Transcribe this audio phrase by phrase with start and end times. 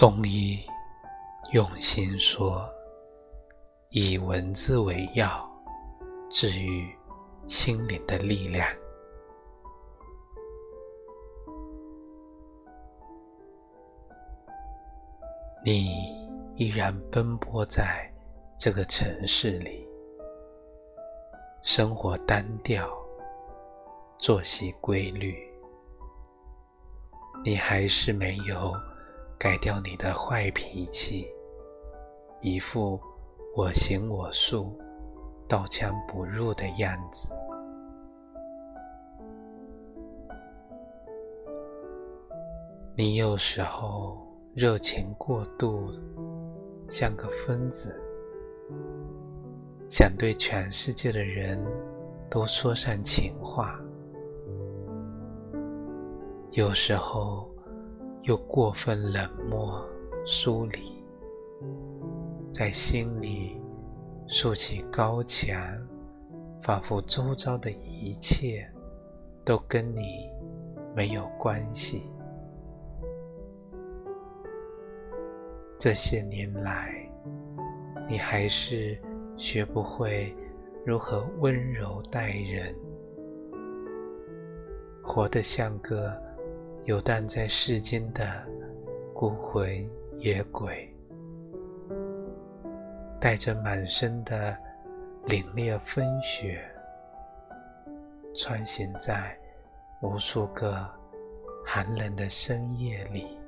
[0.00, 0.58] 中医
[1.52, 2.66] 用心说，
[3.90, 5.46] 以文字为药，
[6.30, 6.88] 治愈
[7.46, 8.66] 心灵的力量。
[15.62, 15.92] 你
[16.56, 18.10] 依然奔波在
[18.58, 19.86] 这个城市里，
[21.60, 22.90] 生活单调，
[24.18, 25.36] 作息规律，
[27.44, 28.72] 你还是没有
[29.40, 31.26] 改掉你的坏脾气，
[32.42, 33.00] 一副
[33.56, 34.78] 我行我素、
[35.48, 37.30] 刀枪不入的样子。
[42.94, 44.28] 你有时候。
[44.52, 45.92] 热情过度，
[46.88, 47.94] 像个疯子，
[49.88, 51.64] 想对全世界的人
[52.28, 53.80] 都说上情话；
[56.50, 57.48] 有时候
[58.22, 59.82] 又过分冷漠
[60.26, 61.02] 疏离，
[62.52, 63.60] 在心里
[64.28, 65.56] 竖起高墙，
[66.62, 68.70] 仿佛周遭的一切
[69.44, 70.28] 都跟你
[70.94, 72.02] 没有关系。
[75.78, 77.10] 这些年来，
[78.06, 79.00] 你还是
[79.38, 80.36] 学不会
[80.84, 82.74] 如何温柔待人，
[85.02, 86.14] 活得像个
[86.84, 88.24] 游荡在世间的
[89.14, 89.68] 孤魂
[90.18, 90.92] 野鬼，
[93.20, 94.56] 带着满身的
[95.26, 96.64] 凛冽风雪，
[98.34, 99.38] 穿行在
[100.00, 100.88] 无数个
[101.66, 103.39] 寒冷的深夜里。